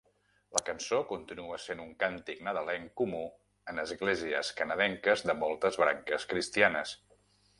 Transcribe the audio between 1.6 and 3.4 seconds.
sent un càntic nadalenc comú